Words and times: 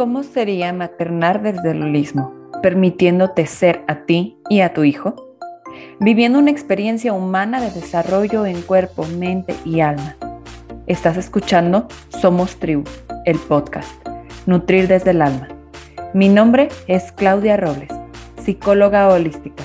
¿Cómo 0.00 0.22
sería 0.22 0.72
maternar 0.72 1.42
desde 1.42 1.72
el 1.72 1.82
holismo, 1.82 2.32
permitiéndote 2.62 3.44
ser 3.44 3.84
a 3.86 4.06
ti 4.06 4.38
y 4.48 4.62
a 4.62 4.72
tu 4.72 4.82
hijo? 4.82 5.36
Viviendo 5.98 6.38
una 6.38 6.50
experiencia 6.50 7.12
humana 7.12 7.60
de 7.60 7.70
desarrollo 7.70 8.46
en 8.46 8.62
cuerpo, 8.62 9.04
mente 9.18 9.54
y 9.66 9.80
alma. 9.80 10.16
Estás 10.86 11.18
escuchando 11.18 11.86
Somos 12.08 12.58
Tribu, 12.58 12.84
el 13.26 13.38
podcast, 13.40 13.90
Nutrir 14.46 14.88
desde 14.88 15.10
el 15.10 15.20
alma. 15.20 15.48
Mi 16.14 16.30
nombre 16.30 16.70
es 16.86 17.12
Claudia 17.12 17.58
Robles, 17.58 17.92
psicóloga 18.42 19.06
holística. 19.06 19.64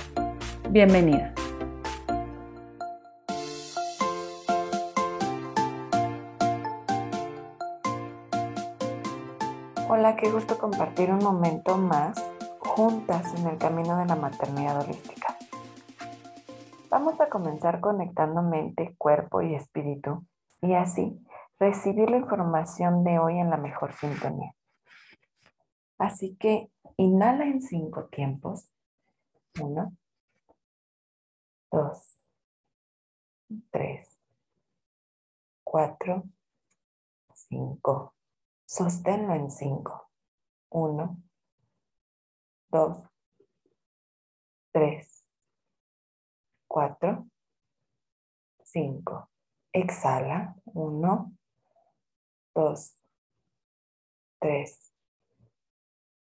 Bienvenida. 0.70 1.35
Hola, 9.88 10.16
qué 10.16 10.32
gusto 10.32 10.58
compartir 10.58 11.12
un 11.12 11.20
momento 11.20 11.78
más 11.78 12.18
juntas 12.58 13.32
en 13.36 13.46
el 13.46 13.60
camino 13.60 14.00
de 14.00 14.08
la 14.08 14.16
maternidad 14.16 14.82
holística. 14.82 15.38
Vamos 16.90 17.22
a 17.22 17.30
comenzar 17.30 17.82
conectando 17.82 18.42
mente, 18.42 18.96
cuerpo 18.98 19.44
y 19.44 19.54
espíritu 19.54 20.26
y 20.62 20.74
así 20.74 21.24
recibir 21.60 22.10
la 22.10 22.18
información 22.18 23.04
de 23.04 23.20
hoy 23.20 23.38
en 23.38 23.52
la 23.52 23.58
mejor 23.58 23.94
sintonía. 23.94 24.56
Así 26.00 26.36
que 26.38 26.72
inhala 26.98 27.46
en 27.46 27.62
cinco 27.62 28.06
tiempos. 28.06 28.68
Uno, 29.62 29.94
dos, 31.72 32.18
tres, 33.70 34.10
cuatro, 35.64 36.24
cinco. 37.36 38.16
Sosténlo 38.66 39.34
en 39.36 39.52
cinco. 39.52 40.10
Uno, 40.70 41.22
dos, 42.70 42.98
tres, 44.72 45.26
cuatro, 46.68 47.28
cinco. 48.64 49.30
Exhala. 49.72 50.56
Uno, 50.66 51.32
dos, 52.54 52.94
tres, 54.40 54.92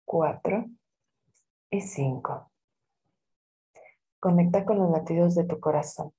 cuatro 0.06 0.66
y 1.72 1.82
cinco. 1.82 2.52
Conecta 4.20 4.66
con 4.66 4.78
los 4.80 4.92
latidos 4.92 5.36
de 5.36 5.46
tu 5.46 5.60
corazón. 5.60 6.14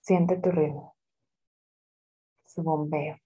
Siente 0.00 0.36
tu 0.38 0.50
ritmo, 0.50 0.96
su 2.46 2.62
bombeo. 2.62 3.18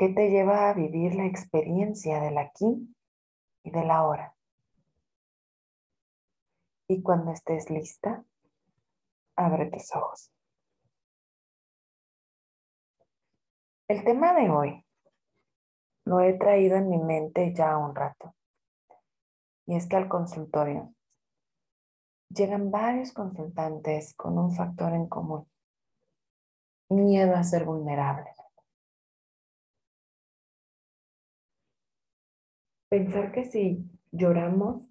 ¿Qué 0.00 0.08
te 0.08 0.30
lleva 0.30 0.70
a 0.70 0.72
vivir 0.72 1.14
la 1.14 1.26
experiencia 1.26 2.22
del 2.22 2.38
aquí 2.38 2.96
y 3.62 3.70
del 3.70 3.90
ahora? 3.90 4.34
Y 6.88 7.02
cuando 7.02 7.32
estés 7.32 7.68
lista, 7.68 8.24
abre 9.36 9.66
tus 9.66 9.94
ojos. 9.94 10.32
El 13.88 14.02
tema 14.02 14.32
de 14.32 14.48
hoy 14.48 14.86
lo 16.06 16.20
he 16.20 16.32
traído 16.32 16.76
en 16.76 16.88
mi 16.88 16.96
mente 16.96 17.52
ya 17.52 17.76
un 17.76 17.94
rato. 17.94 18.34
Y 19.66 19.76
es 19.76 19.86
que 19.86 19.96
al 19.96 20.08
consultorio 20.08 20.94
llegan 22.30 22.70
varios 22.70 23.12
consultantes 23.12 24.14
con 24.14 24.38
un 24.38 24.54
factor 24.54 24.94
en 24.94 25.08
común. 25.08 25.46
Miedo 26.88 27.36
a 27.36 27.44
ser 27.44 27.66
vulnerables. 27.66 28.39
Pensar 32.90 33.30
que 33.30 33.44
si 33.44 33.88
lloramos, 34.10 34.84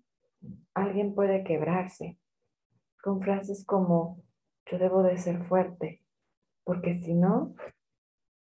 alguien 0.73 1.13
puede 1.13 1.43
quebrarse. 1.43 2.17
Con 3.03 3.19
frases 3.21 3.65
como, 3.65 4.23
yo 4.67 4.77
debo 4.77 5.03
de 5.03 5.17
ser 5.17 5.43
fuerte, 5.49 6.01
porque 6.63 6.97
si 7.01 7.13
no, 7.13 7.55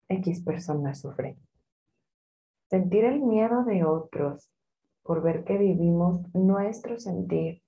X 0.09 0.41
persona 0.43 0.95
sufre. 0.95 1.37
Sentir 2.71 3.05
el 3.05 3.19
miedo 3.19 3.63
de 3.65 3.85
otros 3.85 4.49
por 5.03 5.21
ver 5.21 5.43
que 5.43 5.59
vivimos 5.59 6.21
nuestro 6.33 6.97
sentir. 6.97 7.61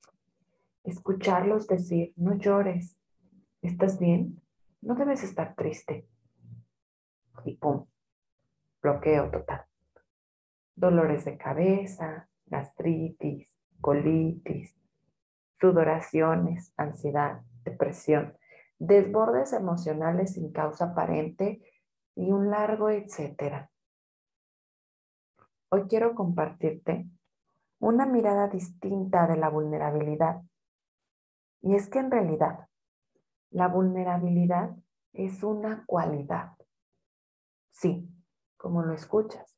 Escucharlos 0.83 1.67
decir, 1.67 2.11
no 2.15 2.33
llores, 2.39 2.97
¿estás 3.61 3.99
bien? 3.99 4.41
No 4.81 4.95
debes 4.95 5.23
estar 5.23 5.53
triste. 5.53 6.07
Y 7.45 7.55
pum, 7.57 7.85
bloqueo 8.81 9.29
total 9.29 9.67
dolores 10.77 11.25
de 11.25 11.37
cabeza, 11.37 12.29
gastritis, 12.45 13.53
colitis, 13.81 14.77
sudoraciones, 15.59 16.71
ansiedad, 16.77 17.41
depresión, 17.63 18.37
desbordes 18.77 19.53
emocionales 19.53 20.35
sin 20.35 20.51
causa 20.51 20.91
aparente 20.91 21.61
y 22.15 22.31
un 22.31 22.51
largo 22.51 22.89
etcétera. 22.89 23.71
Hoy 25.69 25.87
quiero 25.89 26.13
compartirte 26.13 27.09
una 27.79 28.05
mirada 28.05 28.47
distinta 28.47 29.27
de 29.27 29.37
la 29.37 29.49
vulnerabilidad. 29.49 30.41
Y 31.61 31.75
es 31.75 31.89
que 31.89 31.99
en 31.99 32.11
realidad 32.11 32.67
la 33.49 33.67
vulnerabilidad 33.67 34.75
es 35.13 35.43
una 35.43 35.83
cualidad. 35.87 36.53
Sí, 37.71 38.07
como 38.57 38.83
lo 38.83 38.93
escuchas 38.93 39.56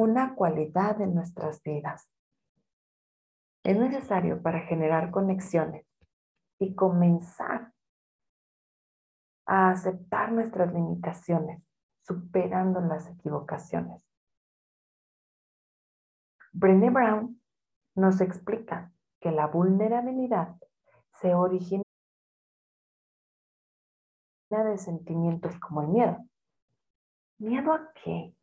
una 0.00 0.34
cualidad 0.34 0.96
de 0.96 1.06
nuestras 1.06 1.62
vidas. 1.62 2.10
Es 3.62 3.76
necesario 3.76 4.42
para 4.42 4.60
generar 4.60 5.10
conexiones 5.10 5.86
y 6.58 6.74
comenzar 6.74 7.72
a 9.46 9.70
aceptar 9.70 10.32
nuestras 10.32 10.72
limitaciones, 10.72 11.70
superando 11.98 12.80
las 12.80 13.08
equivocaciones. 13.08 14.02
Brené 16.52 16.90
Brown 16.90 17.40
nos 17.94 18.20
explica 18.20 18.92
que 19.20 19.30
la 19.30 19.46
vulnerabilidad 19.46 20.56
se 21.20 21.34
origina 21.34 21.82
de 24.50 24.78
sentimientos 24.78 25.58
como 25.60 25.82
el 25.82 25.88
miedo. 25.88 26.18
¿Miedo 27.38 27.72
a 27.72 27.92
qué? 27.92 28.34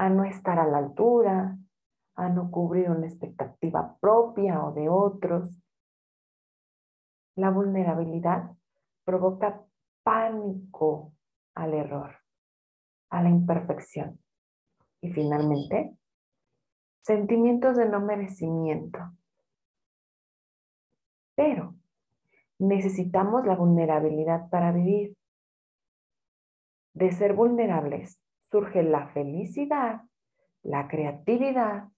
A 0.00 0.08
no 0.08 0.24
estar 0.24 0.58
a 0.58 0.66
la 0.66 0.78
altura, 0.78 1.58
a 2.14 2.28
no 2.30 2.50
cubrir 2.50 2.88
una 2.88 3.06
expectativa 3.06 3.98
propia 4.00 4.64
o 4.64 4.72
de 4.72 4.88
otros. 4.88 5.62
La 7.36 7.50
vulnerabilidad 7.50 8.50
provoca 9.04 9.62
pánico 10.02 11.12
al 11.54 11.74
error, 11.74 12.16
a 13.10 13.22
la 13.22 13.28
imperfección 13.28 14.18
y 15.02 15.12
finalmente 15.12 15.94
sentimientos 17.02 17.76
de 17.76 17.86
no 17.86 18.00
merecimiento. 18.00 19.00
Pero 21.34 21.74
necesitamos 22.58 23.44
la 23.44 23.54
vulnerabilidad 23.54 24.48
para 24.48 24.72
vivir. 24.72 25.14
De 26.94 27.12
ser 27.12 27.34
vulnerables 27.34 28.18
surge 28.50 28.82
la 28.82 29.08
felicidad, 29.08 30.02
la 30.62 30.88
creatividad 30.88 31.88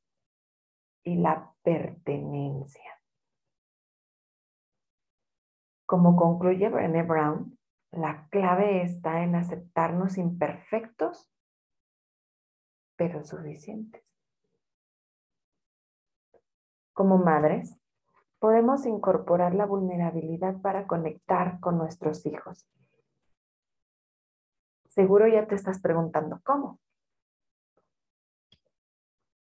y 1.03 1.17
la 1.17 1.55
pertenencia. 1.63 3.01
Como 5.87 6.17
concluye 6.17 6.69
Brené 6.69 7.03
Brown, 7.03 7.59
la 7.91 8.29
clave 8.31 8.83
está 8.83 9.23
en 9.23 9.35
aceptarnos 9.35 10.17
imperfectos, 10.17 11.31
pero 12.97 13.23
suficientes. 13.23 14.03
Como 16.95 17.19
madres, 17.19 17.79
podemos 18.39 18.87
incorporar 18.87 19.55
la 19.55 19.67
vulnerabilidad 19.67 20.61
para 20.61 20.87
conectar 20.87 21.61
con 21.61 21.79
nuestros 21.79 22.25
hijos 22.27 22.69
Seguro 24.95 25.27
ya 25.27 25.47
te 25.47 25.55
estás 25.55 25.81
preguntando 25.81 26.39
cómo. 26.45 26.79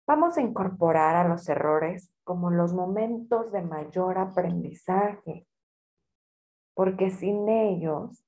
Vamos 0.07 0.37
a 0.37 0.41
incorporar 0.41 1.17
a 1.17 1.27
los 1.27 1.47
errores 1.49 2.13
como 2.23 2.51
los 2.51 2.73
momentos 2.73 3.51
de 3.51 3.61
mayor 3.61 4.17
aprendizaje, 4.17 5.45
porque 6.73 7.09
sin 7.09 7.49
ellos 7.49 8.23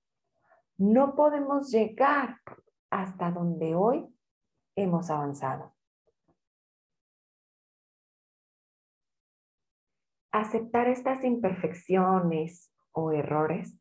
no 0.78 1.16
podemos 1.16 1.72
llegar 1.72 2.42
hasta 2.90 3.32
donde 3.32 3.74
hoy 3.74 4.06
hemos 4.76 5.10
avanzado. 5.10 5.74
Aceptar 10.34 10.90
estas 10.90 11.24
imperfecciones 11.24 12.70
o 12.92 13.14
errores 13.14 13.78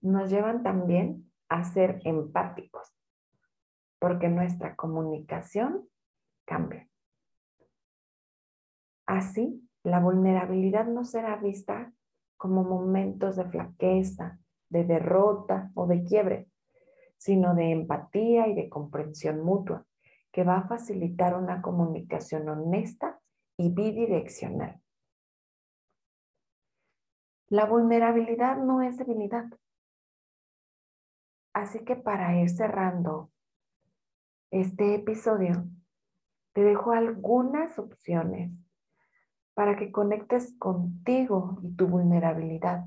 nos 0.00 0.30
llevan 0.30 0.62
también 0.62 1.27
a 1.48 1.64
ser 1.64 2.00
empáticos. 2.04 2.94
porque 4.00 4.28
nuestra 4.28 4.76
comunicación 4.76 5.88
cambia. 6.44 6.88
Así, 9.06 9.68
la 9.82 9.98
vulnerabilidad 9.98 10.86
no 10.86 11.02
será 11.02 11.34
vista 11.34 11.92
como 12.36 12.62
momentos 12.62 13.34
de 13.34 13.44
flaqueza, 13.46 14.38
de 14.68 14.84
derrota 14.84 15.72
o 15.74 15.88
de 15.88 16.04
quiebre, 16.04 16.48
sino 17.16 17.54
de 17.54 17.72
empatía 17.72 18.46
y 18.46 18.54
de 18.54 18.68
comprensión 18.68 19.42
mutua, 19.42 19.84
que 20.30 20.44
va 20.44 20.58
a 20.58 20.68
facilitar 20.68 21.34
una 21.36 21.60
comunicación 21.60 22.48
honesta 22.48 23.18
y 23.56 23.70
bidireccional. 23.70 24.80
La 27.48 27.64
vulnerabilidad 27.64 28.58
no 28.58 28.82
es 28.82 28.98
debilidad. 28.98 29.46
Así 31.58 31.80
que 31.80 31.96
para 31.96 32.40
ir 32.40 32.50
cerrando 32.50 33.32
este 34.52 34.94
episodio, 34.94 35.64
te 36.52 36.62
dejo 36.62 36.92
algunas 36.92 37.80
opciones 37.80 38.56
para 39.54 39.74
que 39.74 39.90
conectes 39.90 40.56
contigo 40.60 41.58
y 41.64 41.74
tu 41.74 41.88
vulnerabilidad. 41.88 42.84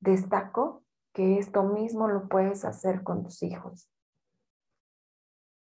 Destaco 0.00 0.84
que 1.12 1.38
esto 1.38 1.64
mismo 1.64 2.08
lo 2.08 2.30
puedes 2.30 2.64
hacer 2.64 3.02
con 3.02 3.24
tus 3.24 3.42
hijos. 3.42 3.92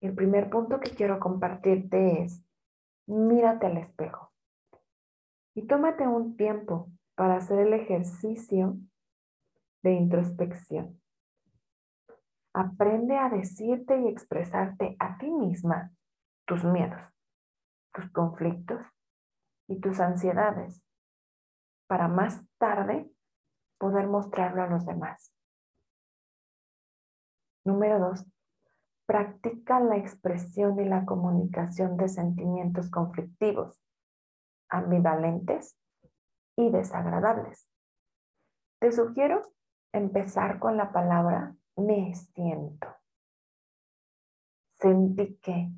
El 0.01 0.15
primer 0.15 0.49
punto 0.49 0.79
que 0.79 0.91
quiero 0.91 1.19
compartirte 1.19 2.23
es, 2.23 2.45
mírate 3.09 3.67
al 3.67 3.79
espejo 3.79 4.33
y 5.53 5.67
tómate 5.67 6.07
un 6.07 6.37
tiempo 6.37 6.93
para 7.17 7.39
hacer 7.39 7.59
el 7.59 7.73
ejercicio 7.73 8.77
de 9.83 9.95
introspección. 9.95 11.01
Aprende 12.59 13.19
a 13.19 13.29
decirte 13.29 14.01
y 14.01 14.09
expresarte 14.09 14.97
a 14.99 15.19
ti 15.19 15.31
misma 15.31 15.93
tus 16.47 16.65
miedos, 16.65 17.03
tus 17.93 18.11
conflictos 18.13 18.81
y 19.69 19.79
tus 19.79 20.01
ansiedades 20.01 20.83
para 21.87 22.09
más 22.09 22.47
tarde 22.57 23.11
poder 23.79 24.07
mostrarlo 24.07 24.63
a 24.63 24.69
los 24.69 24.87
demás. 24.87 25.35
Número 27.67 27.99
dos, 27.99 28.25
practica 29.05 29.79
la 29.79 29.99
expresión 29.99 30.81
y 30.81 30.89
la 30.89 31.05
comunicación 31.05 31.99
de 31.99 32.09
sentimientos 32.09 32.91
conflictivos, 32.91 33.83
ambivalentes 34.71 35.79
y 36.57 36.71
desagradables. 36.71 37.69
Te 38.81 38.93
sugiero 38.93 39.43
empezar 39.93 40.59
con 40.59 40.79
la 40.79 40.91
palabra 40.91 41.55
me 41.77 42.15
siento. 42.15 42.89
Sentí 44.75 45.37
que. 45.37 45.71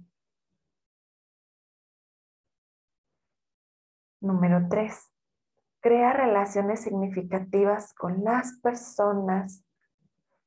Número 4.21 4.67
tres, 4.69 5.13
crea 5.81 6.13
relaciones 6.13 6.81
significativas 6.81 7.95
con 7.95 8.25
las 8.25 8.59
personas 8.61 9.63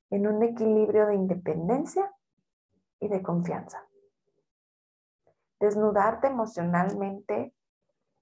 en 0.10 0.28
un 0.28 0.44
equilibrio 0.44 1.08
de 1.08 1.16
independencia 1.16 2.14
y 3.00 3.08
de 3.08 3.22
confianza. 3.22 3.88
Desnudarte 5.60 6.28
emocionalmente 6.28 7.54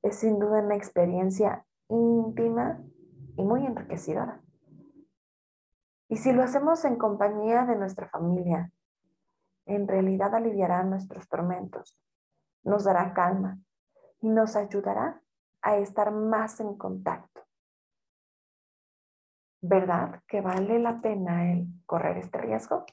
es 0.04 0.18
sin 0.18 0.40
duda 0.40 0.62
una 0.62 0.76
experiencia 0.76 1.66
íntima 1.88 2.80
y 3.38 3.44
muy 3.44 3.66
enriquecedora. 3.66 4.42
Y 6.10 6.18
si 6.18 6.34
lo 6.34 6.44
hacemos 6.44 6.84
en 6.86 6.98
compañía 6.98 7.66
de 7.66 7.76
nuestra 7.76 8.10
familia, 8.10 8.72
en 9.68 9.88
realidad 9.88 10.34
aliviará 10.34 10.84
nuestros 10.84 11.30
tormentos, 11.30 12.02
nos 12.64 12.84
dará 12.84 13.14
calma 13.14 13.60
y 14.20 14.30
nos 14.30 14.56
ayudará 14.56 15.22
a 15.62 15.78
estar 15.78 16.12
más 16.12 16.60
en 16.60 16.76
contacto. 16.76 17.46
¿Verdad 19.62 20.24
que 20.28 20.42
vale 20.42 20.80
la 20.80 21.00
pena 21.00 21.52
el 21.52 21.68
correr 21.86 22.18
este 22.18 22.40
riesgo? 22.40 22.86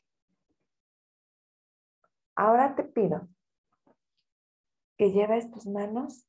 Ahora 2.34 2.74
te 2.74 2.84
pido 2.84 3.28
que 4.98 5.10
lleves 5.10 5.50
tus 5.50 5.66
manos 5.66 6.28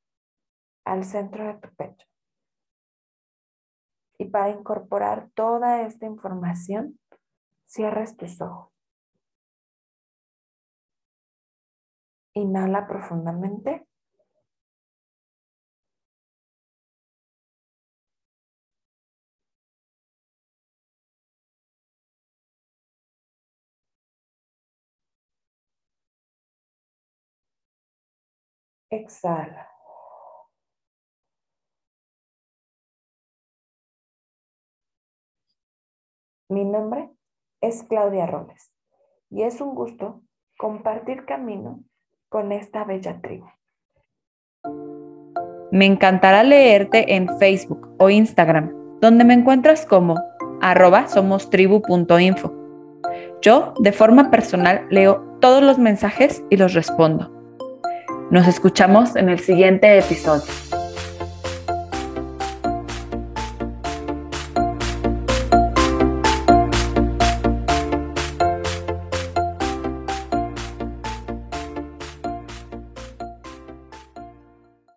al 0.86 1.04
centro 1.04 1.46
de 1.46 1.56
tu 1.56 1.70
pecho. 1.76 2.08
Y 4.20 4.26
para 4.26 4.50
incorporar 4.50 5.30
toda 5.36 5.84
esta 5.84 6.06
información, 6.06 7.00
cierres 7.66 8.18
tus 8.18 8.42
ojos. 8.42 8.72
Inhala 12.42 12.88
profundamente. 12.88 13.88
Exhala. 28.92 29.77
Mi 36.50 36.64
nombre 36.64 37.10
es 37.62 37.84
Claudia 37.84 38.26
Robles 38.26 38.72
y 39.30 39.44
es 39.44 39.60
un 39.60 39.76
gusto 39.76 40.22
compartir 40.58 41.26
camino 41.26 41.84
con 42.30 42.54
esta 42.54 42.86
bella 42.86 43.20
tribu. 43.22 43.48
Me 45.72 45.86
encantará 45.86 46.44
leerte 46.44 47.16
en 47.16 47.28
Facebook 47.38 47.94
o 48.00 48.10
Instagram, 48.10 48.74
donde 49.02 49.26
me 49.26 49.34
encuentras 49.34 49.86
como 49.86 50.16
arroba 50.62 51.10
somostribu.info. 51.10 52.54
Yo, 53.42 53.74
de 53.80 53.92
forma 53.92 54.32
personal, 54.32 54.88
leo 54.90 55.38
todos 55.42 55.62
los 55.62 55.78
mensajes 55.78 56.44
y 56.50 56.56
los 56.56 56.74
respondo. 56.74 57.30
Nos 58.32 58.48
escuchamos 58.48 59.18
en 59.18 59.28
el 59.28 59.40
siguiente 59.40 60.00
episodio. 60.00 60.67